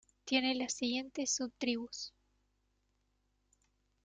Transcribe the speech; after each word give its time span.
Tiene 0.25 0.55
las 0.55 0.73
siguientes 0.73 1.29
subtribus. 1.29 2.11